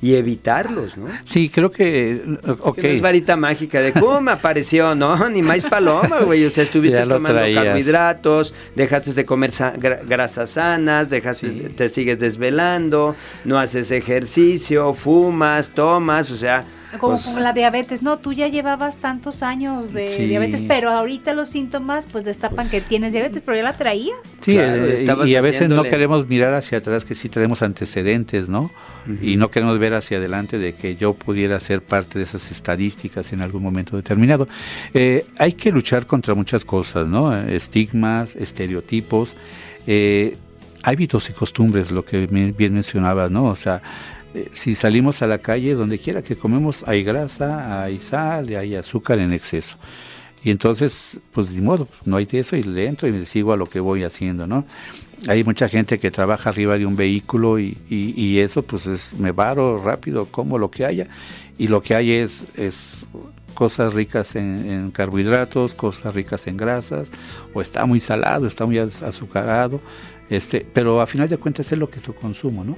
[0.00, 1.06] y evitarlos, ¿no?
[1.24, 2.78] Sí, creo que, ok.
[2.78, 7.00] es varita mágica de cómo me apareció, no, ni más paloma, güey, o sea, estuviste
[7.04, 9.50] tomando carbohidratos, dejaste de comer
[10.06, 16.64] grasas sanas, dejaste, te sigues desvelando, no haces ejercicio, fumas, tomas, o sea,
[16.98, 21.34] como pues con la diabetes, no, tú ya llevabas tantos años de diabetes, pero ahorita
[21.34, 24.16] los síntomas pues destapan que tienes diabetes, pero ya la traías.
[24.40, 28.70] Sí, eh, y a veces no queremos mirar hacia atrás que sí tenemos antecedentes, ¿no?
[29.22, 33.32] Y no queremos ver hacia adelante de que yo pudiera ser parte de esas estadísticas
[33.32, 34.48] en algún momento determinado.
[34.92, 37.34] Eh, hay que luchar contra muchas cosas, ¿no?
[37.34, 39.34] Estigmas, estereotipos.
[39.86, 40.36] Eh,
[40.82, 43.46] hábitos y costumbres, lo que bien mencionaba, ¿no?
[43.46, 43.82] O sea,
[44.34, 48.74] eh, si salimos a la calle, donde quiera que comemos, hay grasa, hay sal, hay
[48.74, 49.76] azúcar en exceso.
[50.44, 53.52] Y entonces, pues de modo, no hay de eso y le entro y me sigo
[53.52, 54.64] a lo que voy haciendo, ¿no?
[55.26, 59.32] Hay mucha gente que trabaja arriba de un vehículo y, y, eso pues es, me
[59.32, 61.08] varo rápido, como lo que haya.
[61.58, 63.08] Y lo que hay es, es
[63.58, 67.08] cosas ricas en, carbohidratos, cosas ricas en grasas,
[67.52, 69.80] o está muy salado, está muy azucarado,
[70.30, 72.76] este, pero a final de cuentas es lo que yo consumo, ¿no?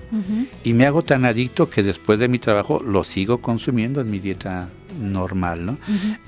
[0.64, 4.18] Y me hago tan adicto que después de mi trabajo lo sigo consumiendo en mi
[4.18, 4.68] dieta
[5.00, 5.78] normal, ¿no?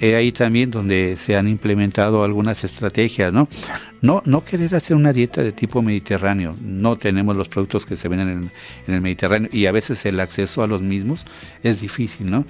[0.00, 3.48] ahí también donde se han implementado algunas estrategias, ¿no?
[4.00, 8.08] No, no querer hacer una dieta de tipo mediterráneo, no tenemos los productos que se
[8.08, 8.50] venden en,
[8.87, 11.26] en el Mediterráneo y a veces el acceso a los mismos
[11.62, 12.44] es difícil, ¿no?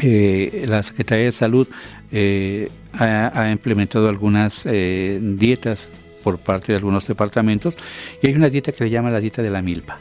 [0.00, 1.68] Eh, la Secretaría de Salud
[2.10, 5.88] eh, ha, implementado algunas eh, dietas
[6.22, 7.76] por parte de algunos departamentos
[8.22, 10.00] y hay una dieta que le llama la dieta de la milpa.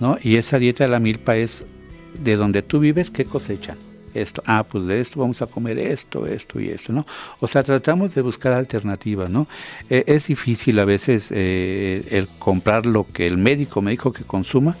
[0.00, 0.18] ¿no?
[0.22, 1.64] Y esa dieta de la milpa es
[2.22, 3.78] de donde tú vives, ¿qué cosechan?
[4.14, 7.06] Esto, ah, pues de esto vamos a comer esto, esto y esto, ¿no?
[7.40, 9.46] O sea, tratamos de buscar alternativas, ¿no?
[9.90, 14.76] es difícil a veces el comprar lo que el médico me dijo que consuma,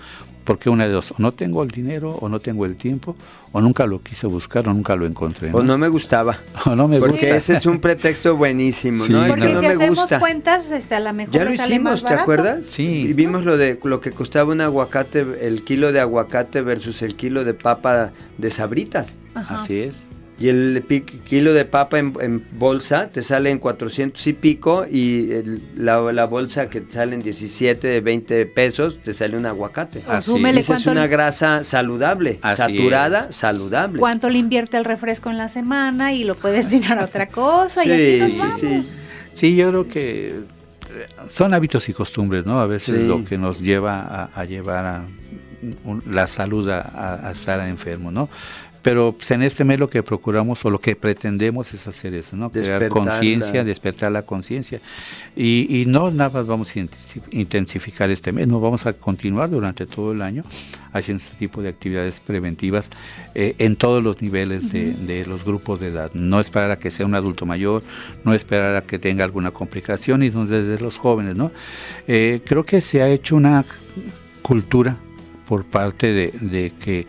[0.48, 3.14] porque una de dos, o no tengo el dinero, o no tengo el tiempo,
[3.52, 5.52] o nunca lo quise buscar, o nunca lo encontré.
[5.52, 6.38] O no me gustaba.
[6.64, 9.26] O no me porque ese es un pretexto buenísimo, ¿no?
[9.26, 12.64] Porque si hacemos cuentas, este, a lo mejor ya lo hicimos, ¿te acuerdas?
[12.64, 13.02] Sí.
[13.08, 17.14] Y vimos lo de lo que costaba un aguacate, el kilo de aguacate versus el
[17.14, 19.16] kilo de papa de sabritas.
[19.34, 20.08] Así es.
[20.40, 20.84] Y el
[21.28, 25.30] kilo de papa en, bolsa te sale en 400 y pico y
[25.74, 30.02] la, bolsa que te sale en 17, 20 pesos te sale un aguacate.
[30.06, 33.98] Así Esa es una grasa saludable, saturada, saludable.
[33.98, 37.84] ¿Cuánto le invierte el refresco en la semana y lo puedes destinar a otra cosa?
[37.84, 38.60] y así nos vamos.
[38.60, 38.94] Sí,
[39.34, 39.56] sí.
[39.56, 42.60] yo creo que eh, son hábitos y costumbres, ¿no?
[42.60, 45.04] A veces lo que nos lleva a, llevar a
[46.08, 48.28] la salud a, a, estar enfermo, ¿no?
[48.88, 52.38] Pero pues, en este mes lo que procuramos o lo que pretendemos es hacer eso,
[52.38, 52.50] ¿no?
[52.50, 54.80] Crear conciencia, despertar la conciencia.
[55.36, 56.86] Y, no nada más vamos a
[57.32, 60.42] intensificar este mes, no vamos a continuar durante todo el año
[60.94, 62.88] haciendo este tipo de actividades preventivas
[63.34, 66.10] eh, en todos los niveles de, los grupos de edad.
[66.14, 67.82] No esperar a que sea un adulto mayor,
[68.24, 71.52] no esperar a que tenga alguna complicación y desde los jóvenes, ¿no?
[72.06, 73.66] Eh, creo que se ha hecho una
[74.40, 74.96] cultura
[75.46, 77.06] por parte de que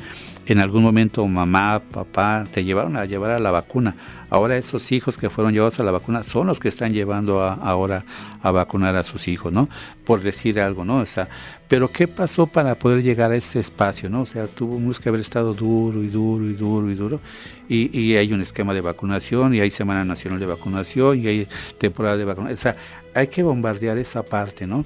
[0.54, 3.96] en algún momento mamá, papá te llevaron a llevar a la vacuna.
[4.30, 8.06] Ahora esos hijos que fueron llevados a la vacuna son los que están llevando ahora
[8.42, 9.70] a vacunar a sus hijos, ¿no?
[10.06, 10.98] Por decir algo, ¿no?
[10.98, 11.30] O sea,
[11.68, 14.22] pero ¿qué pasó para poder llegar a ese espacio, ¿no?
[14.22, 17.20] O sea, tuvimos que haber estado duro y duro y duro y duro.
[17.68, 21.48] Y, y hay un esquema de vacunación y hay Semana Nacional de Vacunación y hay
[21.78, 22.54] temporada de vacunación.
[22.54, 22.76] O sea,
[23.14, 24.86] hay que bombardear esa parte, ¿no?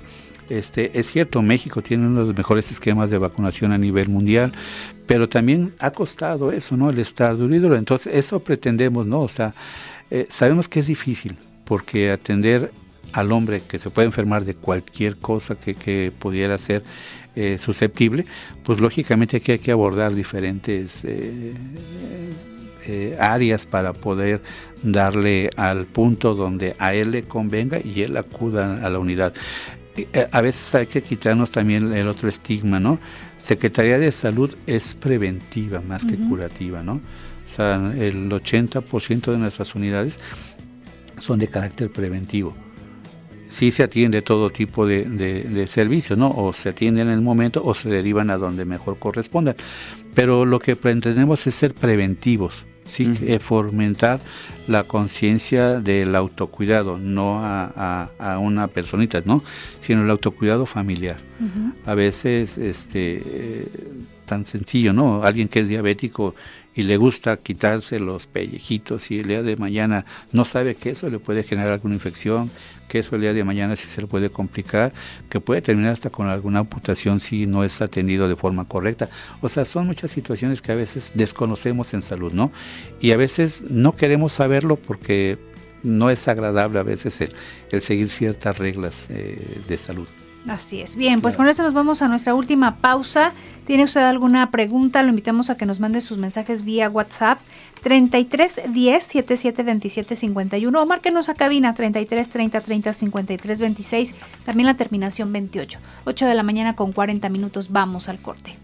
[0.50, 4.52] Este, es cierto, México tiene uno de los mejores esquemas de vacunación a nivel mundial,
[5.08, 6.90] pero también ha costado eso, ¿no?
[6.90, 9.22] El estar duro Entonces, eso pretendemos, ¿no?
[9.22, 9.54] O sea,
[10.12, 12.72] eh, sabemos que es difícil, porque atender
[13.14, 16.84] al hombre que se puede enfermar de cualquier cosa que, pudiera ser
[17.36, 18.26] eh, susceptible,
[18.64, 21.04] pues lógicamente aquí hay que abordar diferentes
[22.86, 24.42] eh, áreas para poder
[24.82, 29.34] darle al punto donde a él le convenga y él acuda a la unidad.
[29.96, 33.00] Eh, a veces hay que quitarnos también el otro estigma, ¿no?
[33.38, 36.94] Secretaría de Salud es preventiva más que curativa, ¿no?
[36.94, 40.20] O sea, el 80% de nuestras unidades
[41.20, 42.56] son de carácter preventivo.
[43.50, 46.32] Sí se atiende todo tipo de, de, servicios, ¿no?
[46.32, 49.56] O se atienden en el momento o se derivan a donde mejor correspondan.
[50.16, 54.20] Pero lo que pretendemos es ser preventivos sí, eh, fomentar
[54.68, 59.44] la conciencia del autocuidado, no a, una personita, ¿no?
[59.80, 61.18] sino el autocuidado familiar.
[61.86, 63.68] A veces, este, eh,
[64.26, 65.24] tan sencillo, ¿no?
[65.24, 66.36] Alguien que es diabético
[66.76, 71.10] y le gusta quitarse los pellejitos y el día de mañana no sabe que eso
[71.10, 72.50] le puede generar alguna infección,
[72.88, 74.92] que eso el día de mañana sí se le puede complicar,
[75.30, 79.10] que puede terminar hasta con alguna amputación si no es atendido de forma correcta.
[79.42, 82.52] O sea, son muchas situaciones que a veces desconocemos en salud, ¿no?
[83.00, 85.38] Y a veces no queremos saberlo porque
[85.84, 90.08] no es agradable a veces el, seguir ciertas reglas eh, de salud.
[90.48, 90.96] Así es.
[90.96, 93.32] Bien, pues con esto nos vamos a nuestra última pausa.
[93.66, 95.02] ¿Tiene usted alguna pregunta?
[95.02, 97.40] Lo invitamos a que nos mande sus mensajes vía WhatsApp
[97.82, 104.68] 33 10 77 27 51 o márquenos a cabina 33 30 30 53 26, también
[104.68, 105.80] la terminación 28.
[106.06, 108.58] 8 de la mañana con 40 minutos, vamos al corte.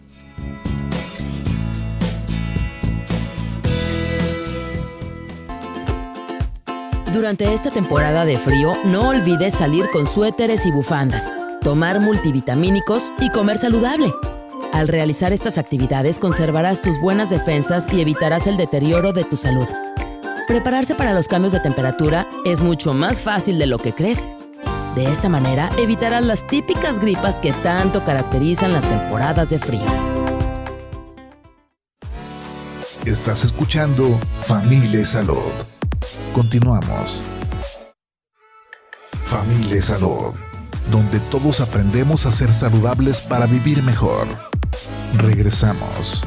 [7.14, 11.32] Durante esta temporada de frío, no olvides salir con suéteres y bufandas.
[11.62, 14.12] Tomar multivitamínicos y comer saludable.
[14.74, 19.68] Al realizar estas actividades conservarás tus buenas defensas y evitarás el deterioro de tu salud.
[20.48, 24.28] Prepararse para los cambios de temperatura es mucho más fácil de lo que crees.
[24.96, 29.86] De esta manera evitarás las típicas gripas que tanto caracterizan las temporadas de frío.
[33.06, 34.10] Estás escuchando
[34.46, 35.52] Familia Salud.
[36.34, 37.22] Continuamos.
[39.26, 40.34] Familia Salud,
[40.92, 44.28] donde todos aprendemos a ser saludables para vivir mejor.
[45.18, 46.22] Regresamos.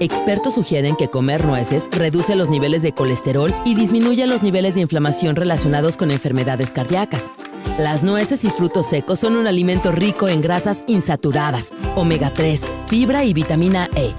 [0.00, 4.80] Expertos sugieren que comer nueces reduce los niveles de colesterol y disminuye los niveles de
[4.80, 7.30] inflamación relacionados con enfermedades cardíacas.
[7.78, 13.24] Las nueces y frutos secos son un alimento rico en grasas insaturadas, omega 3, fibra
[13.24, 14.14] y vitamina E.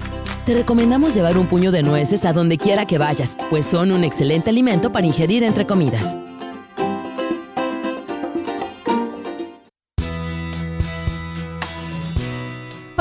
[0.46, 4.04] Te recomendamos llevar un puño de nueces a donde quiera que vayas, pues son un
[4.04, 6.16] excelente alimento para ingerir entre comidas.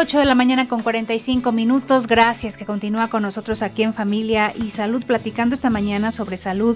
[0.02, 2.08] 8 de la mañana con 45 minutos.
[2.08, 6.76] Gracias que continúa con nosotros aquí en Familia y Salud, platicando esta mañana sobre salud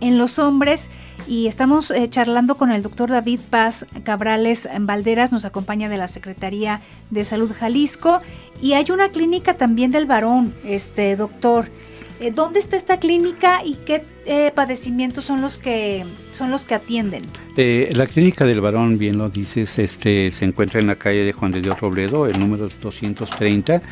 [0.00, 0.90] en los hombres.
[1.26, 6.06] Y estamos eh, charlando con el doctor David Paz Cabrales Valderas, nos acompaña de la
[6.06, 8.20] Secretaría de Salud Jalisco.
[8.60, 11.70] Y hay una clínica también del varón, este doctor.
[12.18, 16.74] Eh, ¿Dónde está esta clínica y qué eh, padecimientos son los que son los que
[16.74, 17.22] atienden?
[17.56, 21.32] Eh, la clínica del varón, bien lo dices, este se encuentra en la calle de
[21.32, 23.82] Juan de Dios Robledo, el número 230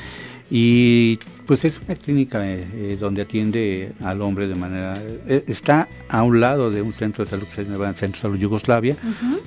[0.50, 4.94] y pues es una clínica eh, eh, donde atiende al hombre de manera...
[5.26, 8.22] Eh, está a un lado de un centro de salud que se llama Centro de
[8.22, 8.96] Salud Yugoslavia,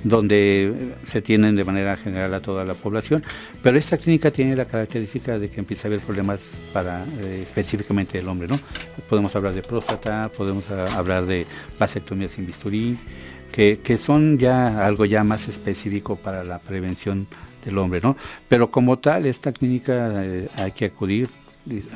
[0.02, 3.22] donde se tienen de manera general a toda la población,
[3.62, 6.40] pero esta clínica tiene la característica de que empieza a haber problemas
[6.72, 7.04] para
[7.42, 8.58] específicamente el hombre, ¿no?
[9.08, 11.46] Podemos hablar de próstata, podemos hablar de
[11.78, 12.98] vasectomía sin bisturí,
[13.52, 17.26] que, que son ya algo ya más específico para la prevención
[17.68, 18.16] del hombre, ¿no?
[18.48, 21.28] Pero como tal, esta clínica eh, hay que acudir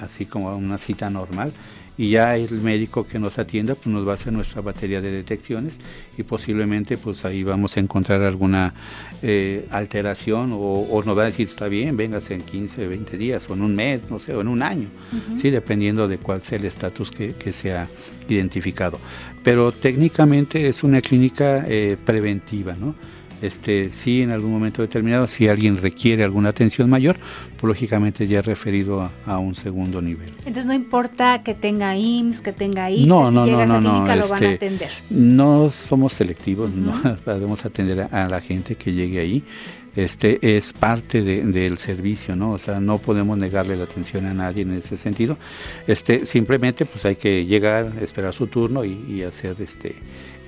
[0.01, 1.53] así como a una cita normal
[1.97, 5.11] y ya el médico que nos atienda pues nos va a hacer nuestra batería de
[5.11, 5.79] detecciones
[6.17, 8.75] y posiblemente pues ahí vamos a encontrar alguna
[9.23, 13.55] eh, alteración o, nos va a decir está bien, véngase en 15, 20 días o
[13.55, 14.89] en un mes, no sé, o en un año,
[15.37, 17.89] sí, dependiendo de cuál sea el estatus que, que se ha
[18.29, 18.99] identificado.
[19.43, 22.95] Pero técnicamente es una clínica eh, preventiva, ¿no?
[23.43, 27.17] Este, sí en algún momento determinado, si alguien requiere alguna atención mayor,
[27.59, 30.31] pues lógicamente ya referido a, un segundo nivel.
[30.39, 33.81] Entonces no importa que tenga IMSS, que tenga ISTE, no, si no, llega no, a
[33.81, 34.91] clínica lo van a este, atender.
[35.11, 39.43] No somos selectivos, no podemos atender a, la gente que llegue ahí
[39.95, 42.53] este es parte del servicio, ¿no?
[42.53, 45.37] O sea, no podemos negarle la atención a nadie en ese sentido.
[45.87, 49.95] Este, simplemente pues hay que llegar, esperar su turno y, y hacer este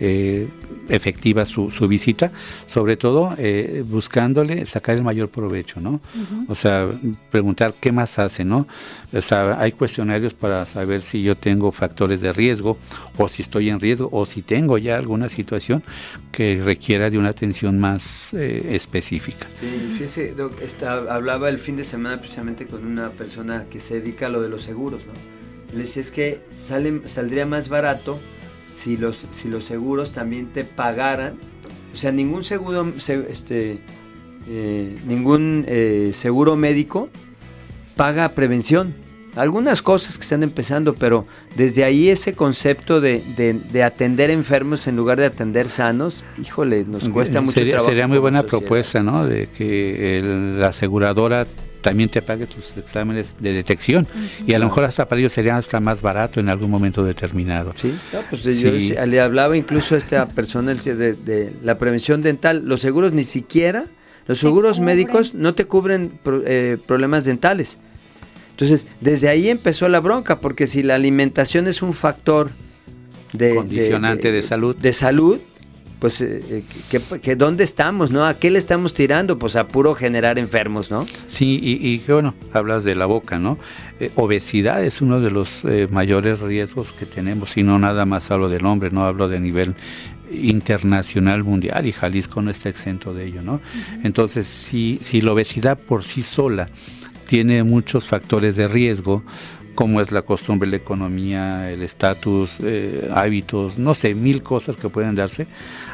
[0.00, 0.48] eh,
[0.88, 2.32] efectiva su, visita,
[2.66, 6.00] sobre todo eh, buscándole sacar el mayor provecho, ¿no?
[6.48, 6.88] O sea,
[7.30, 8.66] preguntar qué más hace, ¿no?
[9.12, 12.76] O sea, hay cuestionarios para saber si yo tengo factores de riesgo
[13.16, 15.82] o si estoy en riesgo o si tengo ya alguna situación
[16.32, 19.46] que requiera de una atención más eh, específica.
[19.60, 20.34] Sí, fíjese,
[21.08, 24.48] hablaba el fin de semana precisamente con una persona que se dedica a lo de
[24.48, 25.12] los seguros, ¿no?
[25.74, 28.20] Le decía, es que sale, saldría más barato
[28.74, 31.34] si los, si los seguros también te pagaran,
[31.92, 33.78] o sea, ningún seguro, este,
[34.48, 37.08] eh, ningún eh, seguro médico
[37.96, 38.94] paga prevención.
[39.36, 43.22] Algunas cosas que están empezando, pero desde ahí ese concepto de,
[43.84, 48.44] atender enfermos en lugar de atender sanos, híjole, nos cuesta mucho sería, Sería muy buena
[48.44, 49.26] propuesta, ¿no?
[49.26, 50.22] De que
[50.56, 51.48] la aseguradora
[51.84, 54.06] también te pague tus exámenes de detección.
[54.46, 57.74] Y a lo mejor hasta para ellos sería hasta más barato en algún momento determinado.
[57.76, 57.94] Sí,
[58.30, 63.22] pues yo le hablaba incluso a esta persona de, la prevención dental, los seguros ni
[63.22, 63.84] siquiera,
[64.26, 67.76] los seguros médicos no te cubren eh, problemas dentales.
[68.52, 72.50] Entonces, desde ahí empezó la bronca, porque si la alimentación es un factor
[73.34, 75.38] de condicionante de, salud, de salud,
[76.04, 76.42] pues, eh,
[76.90, 78.26] eh, que, ¿dónde estamos, no?
[78.26, 79.38] ¿A qué le estamos tirando?
[79.38, 81.06] Pues a puro generar enfermos, ¿no?
[81.28, 83.56] Sí, y, y bueno, hablas de la boca, ¿no?
[84.00, 88.50] Eh, obesidad es uno de los mayores riesgos que tenemos, y no nada más hablo
[88.50, 89.76] del hombre, no hablo de nivel
[90.30, 93.62] internacional mundial y Jalisco no está exento de ello, ¿no?
[94.02, 96.68] Entonces, si, si la obesidad por sí sola
[97.26, 99.24] tiene muchos factores de riesgo,
[99.74, 104.88] como es la costumbre, la economía, el estatus, eh, hábitos, no sé, mil cosas que
[104.88, 105.46] pueden darse.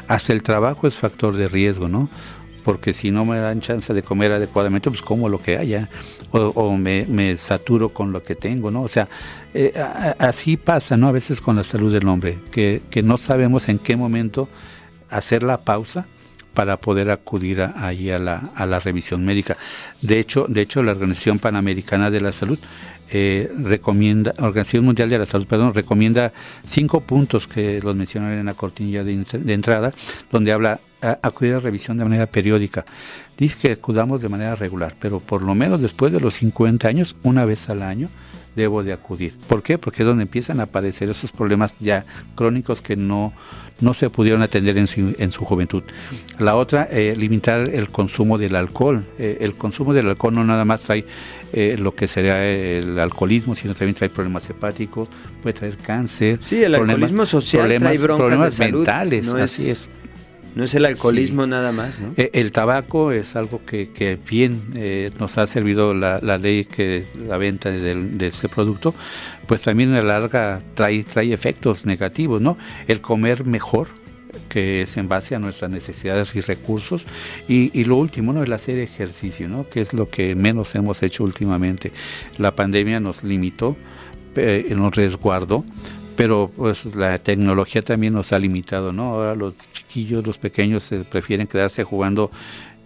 [0.07, 2.09] Hasta el trabajo es factor de riesgo, ¿no?
[2.63, 5.89] Porque si no me dan chance de comer adecuadamente, pues como lo que haya,
[6.31, 8.83] o, me, saturo con lo que tengo, ¿no?
[8.83, 9.09] O sea,
[9.53, 9.73] eh,
[10.19, 11.07] así pasa, ¿no?
[11.07, 14.47] A veces con la salud del hombre, que, no sabemos en qué momento
[15.09, 16.05] hacer la pausa
[16.53, 19.57] para poder acudir ahí a la, a la revisión médica.
[20.01, 22.59] De hecho, de hecho, la Organización Panamericana de la Salud
[23.11, 26.31] eh, recomienda, Organización Mundial de la Salud, perdón, recomienda
[26.63, 29.93] cinco puntos que los mencionaron en la cortinilla de, entrada,
[30.31, 30.79] donde habla
[31.21, 32.85] acudir a revisión de manera periódica.
[33.37, 37.15] Dice que acudamos de manera regular, pero por lo menos después de los 50 años,
[37.23, 38.07] una vez al año,
[38.55, 39.33] debo de acudir.
[39.47, 39.77] ¿Por qué?
[39.77, 43.33] Porque es donde empiezan a aparecer esos problemas ya crónicos que no,
[43.79, 45.83] no se pudieron atender en su, en su juventud.
[46.39, 49.05] La otra, eh, limitar el consumo del alcohol.
[49.17, 51.05] Eh, el consumo del alcohol no nada más hay
[51.53, 55.09] eh, lo que sería el alcoholismo, sino también trae problemas hepáticos,
[55.41, 56.39] puede traer cáncer.
[56.43, 59.89] Sí, el alcoholismo social problemas, trae problemas mentales, así es.
[60.55, 62.13] No es el alcoholismo nada más, ¿no?
[62.17, 67.37] Eh, el tabaco es algo que, bien eh, nos ha servido la, ley que la
[67.37, 68.93] venta de, este producto,
[69.47, 72.57] pues también a la larga trae, trae efectos negativos, ¿no?
[72.87, 73.87] El comer mejor,
[74.49, 77.05] que es en base a nuestras necesidades y recursos.
[77.47, 78.43] Y, lo último, ¿no?
[78.43, 79.67] El hacer ejercicio, ¿no?
[79.69, 81.91] Que es lo que menos hemos hecho últimamente.
[82.37, 83.77] La pandemia nos limitó,
[84.35, 85.63] eh, nos resguardó,
[86.21, 89.15] pero pues la tecnología también nos ha limitado, ¿no?
[89.15, 92.29] Ahora los chiquillos, los pequeños prefieren quedarse jugando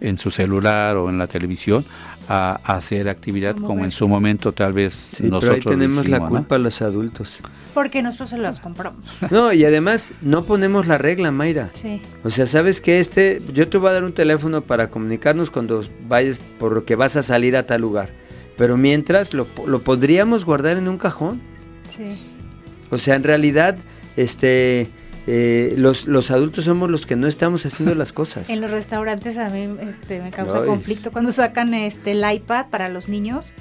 [0.00, 1.84] en su celular o en la televisión
[2.30, 6.56] a, hacer actividad como en su momento tal vez nosotros pero ahí tenemos la culpa
[6.56, 7.38] los adultos.
[7.74, 9.04] Porque nosotros se las compramos.
[9.30, 11.68] No, y además no ponemos la regla, Mayra.
[11.74, 12.00] Sí.
[12.24, 15.84] O sea, sabes que este, yo te voy a dar un teléfono para comunicarnos cuando
[16.08, 18.08] vayas, por lo que vas a salir a tal lugar.
[18.56, 21.42] Pero mientras lo, lo podríamos guardar en un cajón.
[21.94, 22.32] Sí.
[22.90, 23.76] O sea, en realidad,
[24.16, 24.88] este,
[25.26, 28.48] eh, los, los adultos somos los que no estamos haciendo las cosas.
[28.48, 32.88] En los restaurantes a mí este, me causa conflicto cuando sacan este el iPad para
[32.88, 33.52] los niños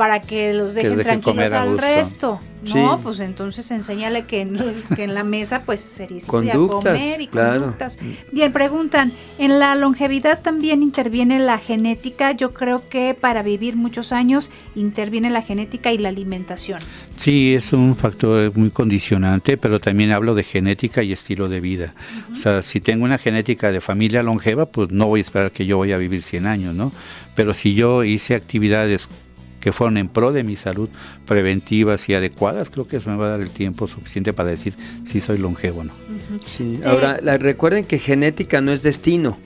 [0.00, 2.40] para que los dejen, tranquilos al resto.
[2.62, 4.58] No, pues entonces enséñale que en,
[4.96, 7.98] que en la mesa pues sería comer y conductas.
[8.32, 12.32] Bien, preguntan, ¿en la longevidad también interviene la genética?
[12.32, 16.80] Yo creo que para vivir muchos años interviene la genética y la alimentación.
[17.16, 21.94] Sí, es un factor muy condicionante, pero también hablo de genética y estilo de vida.
[22.32, 25.66] O sea, si tengo una genética de familia longeva, pues no voy a esperar que
[25.66, 26.90] yo vaya a vivir 100 años, ¿no?
[27.34, 29.10] Pero si yo hice actividades
[29.60, 30.88] que fueron en pro de mi salud,
[31.26, 34.74] preventivas y adecuadas, creo que eso me va a dar el tiempo suficiente para decir
[35.04, 35.92] si soy longevo o no.
[36.46, 36.80] sí.
[36.84, 39.38] Ahora, recuerden que genética no es destino.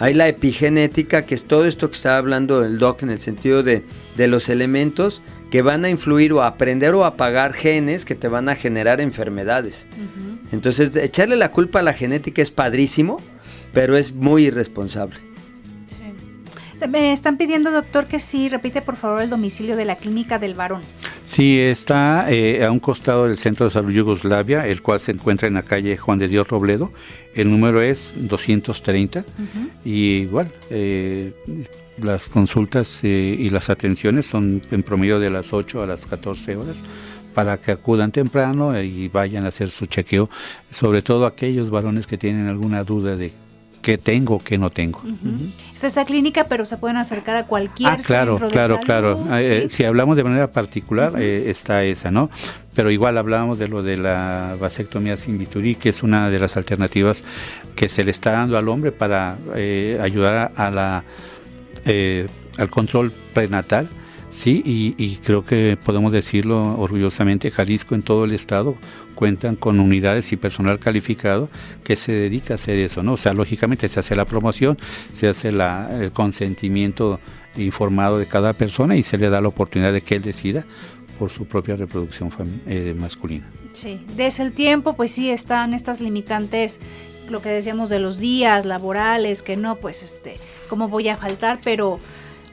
[0.00, 3.62] Hay la epigenética, que es todo esto que estaba hablando el doc en el sentido
[3.62, 3.84] de,
[4.16, 8.28] de los elementos que van a influir o a aprender o apagar genes que te
[8.28, 9.86] van a generar enfermedades.
[10.52, 13.20] Entonces, echarle la culpa a la genética es padrísimo,
[13.72, 15.16] pero es muy irresponsable.
[16.86, 20.54] Me están pidiendo, doctor, que sí, repite por favor el domicilio de la clínica del
[20.54, 20.82] varón.
[21.24, 25.48] Sí, está eh, a un costado del Centro de Salud Yugoslavia, el cual se encuentra
[25.48, 26.92] en la calle Juan de Dios Robledo.
[27.34, 29.24] El número es 230
[29.84, 31.32] y igual, eh,
[32.00, 36.56] las consultas eh, y las atenciones son en promedio de las 8 a las 14
[36.56, 36.76] horas
[37.34, 40.28] para que acudan temprano y vayan a hacer su chequeo,
[40.70, 43.32] sobre todo aquellos varones que tienen alguna duda de
[43.82, 45.02] qué tengo, qué no tengo.
[45.80, 49.18] Esta clínica, pero se pueden acercar a cualquier ah, claro, centro claro, de claro.
[49.24, 49.38] claro.
[49.38, 52.30] Eh, si hablamos de manera particular, eh, está esa, ¿no?
[52.74, 56.56] Pero igual hablábamos de lo de la vasectomía sin bisturí, que es una de las
[56.56, 57.24] alternativas
[57.76, 61.04] que se le está dando al hombre para eh, ayudar a, la
[62.58, 63.88] al control prenatal.
[64.30, 68.76] Sí, y, y, creo que podemos decirlo orgullosamente, Jalisco en todo el estado
[69.14, 71.48] cuentan con unidades y personal calificado
[71.82, 73.14] que se dedica a hacer eso, ¿no?
[73.14, 74.76] O sea, lógicamente se hace la promoción,
[75.12, 77.18] se hace la, el consentimiento
[77.56, 80.64] informado de cada persona y se le da la oportunidad de que él decida
[81.18, 82.30] por su propia reproducción
[82.68, 83.50] eh, masculina.
[83.72, 86.78] Sí, desde el tiempo, pues sí, están estas limitantes,
[87.28, 90.36] lo que decíamos de los días laborales, que no, pues este,
[90.68, 91.98] cómo voy a faltar, pero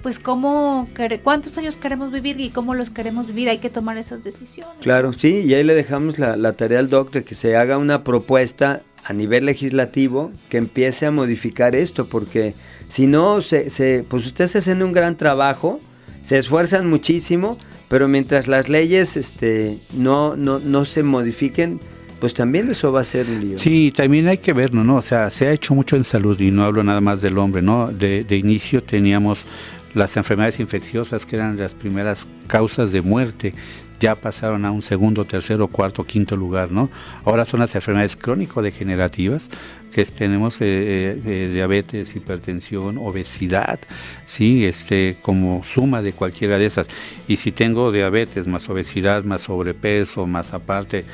[0.06, 0.88] pues cómo,
[1.24, 4.76] cuántos años queremos vivir y cómo los queremos vivir, hay que tomar esas decisiones.
[4.82, 8.84] Claro, sí, y ahí le dejamos la, tarea al doctor que se haga una propuesta
[9.04, 12.54] a nivel legislativo que empiece a modificar esto, porque
[12.88, 15.80] si no, se, se, pues ustedes hacen un gran trabajo,
[16.22, 21.80] se esfuerzan muchísimo, pero mientras las leyes este, no, no, no se modifiquen,
[22.20, 23.58] pues también eso va a ser un lío.
[23.58, 24.98] Sí, también hay que verlo, ¿no?
[24.98, 27.64] O sea, se ha hecho mucho en salud y no hablo nada más del hombre,
[27.64, 27.88] ¿no?
[27.88, 29.46] De, de inicio teníamos
[29.96, 33.54] las enfermedades infecciosas, que eran las primeras causas de muerte,
[34.00, 36.90] ya pasaron a un segundo, tercero, cuarto, quinto lugar, ¿no?
[37.24, 39.50] Ahora son las enfermedades crónico-degenerativas,
[39.94, 43.80] que tenemos eh, eh, eh, diabetes, hipertensión, obesidad,
[44.26, 46.88] sí, este, como suma de cualquiera de esas.
[47.30, 51.06] Y si tengo diabetes más obesidad, más sobrepeso, más aparte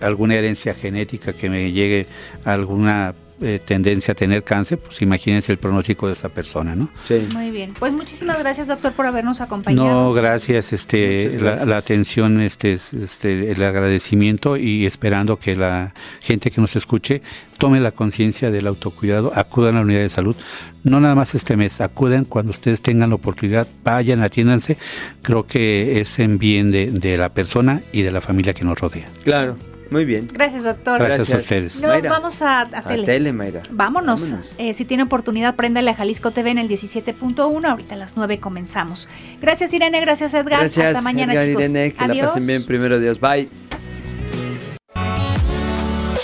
[0.00, 2.08] alguna herencia genética que me llegue
[2.44, 6.90] alguna eh, tendencia a tener cáncer, pues imagínense el pronóstico de esa persona, ¿no?
[7.06, 7.26] Sí.
[7.32, 7.74] Muy bien.
[7.78, 9.88] Pues muchísimas gracias, doctor, por habernos acompañado.
[9.88, 16.60] No, gracias, este, La, atención, este, este, el agradecimiento y esperando que la gente que
[16.60, 17.22] nos escuche
[17.58, 20.36] tome la conciencia del autocuidado, acudan a la unidad de salud,
[20.82, 24.76] no nada más este mes, acudan cuando ustedes tengan la oportunidad, vayan, atiéndanse,
[25.22, 28.80] creo que es en bien de, de la persona y de la familia que nos
[28.80, 29.06] rodea.
[29.24, 29.56] Claro.
[29.92, 30.28] Muy bien.
[30.32, 30.98] Gracias, doctor.
[31.02, 31.80] Gracias, a ustedes.
[31.80, 33.02] Nos vamos a, tele.
[33.02, 33.62] A tele, Mayra.
[33.70, 34.34] Vámonos.
[34.58, 37.66] Eh, si tiene oportunidad, préndale a Jalisco TV en el 17.1.
[37.66, 39.08] Ahorita a las 9 comenzamos.
[39.40, 40.00] Gracias, Irene.
[40.00, 40.60] Gracias, Edgar.
[40.60, 41.64] Gracias, Hasta mañana, Edgar, chicos.
[41.64, 42.64] Irene, que la pasen bien.
[42.64, 43.20] Primero, Dios.
[43.20, 43.48] Bye.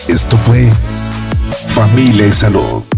[0.09, 0.71] Esto fue
[1.69, 2.98] Familia y Salud